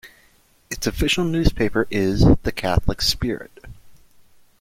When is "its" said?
0.71-0.87